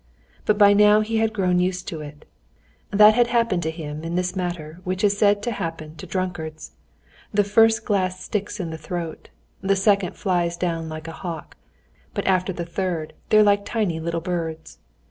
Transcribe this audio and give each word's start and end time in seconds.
But 0.45 0.57
by 0.57 0.73
now 0.73 1.01
he 1.01 1.17
had 1.17 1.31
grown 1.31 1.59
used 1.59 1.87
to 1.89 2.01
it. 2.01 2.25
That 2.89 3.13
had 3.13 3.27
happened 3.27 3.61
to 3.61 3.69
him 3.69 4.03
in 4.03 4.15
this 4.15 4.35
matter 4.35 4.79
which 4.83 5.03
is 5.03 5.15
said 5.15 5.43
to 5.43 5.51
happen 5.51 5.95
to 5.97 6.07
drunkards—the 6.07 7.43
first 7.43 7.85
glass 7.85 8.19
sticks 8.19 8.59
in 8.59 8.71
the 8.71 8.79
throat, 8.79 9.29
the 9.61 9.75
second 9.75 10.15
flies 10.15 10.57
down 10.57 10.89
like 10.89 11.07
a 11.07 11.11
hawk, 11.21 11.55
but 12.15 12.25
after 12.25 12.51
the 12.51 12.65
third 12.65 13.13
they're 13.29 13.43
like 13.43 13.63
tiny 13.63 13.99
little 13.99 14.21
birds. 14.21 14.79